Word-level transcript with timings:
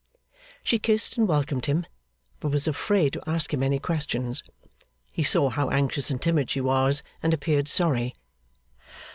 She 0.63 0.79
kissed 0.79 1.15
and 1.15 1.27
welcomed 1.27 1.67
him; 1.67 1.85
but 2.39 2.49
was 2.49 2.67
afraid 2.67 3.13
to 3.13 3.29
ask 3.29 3.53
him 3.53 3.61
any 3.61 3.77
questions. 3.77 4.41
He 5.11 5.21
saw 5.21 5.49
how 5.49 5.69
anxious 5.69 6.09
and 6.09 6.19
timid 6.19 6.49
she 6.49 6.59
was, 6.59 7.03
and 7.21 7.35
appeared 7.35 7.67
sorry. 7.67 8.15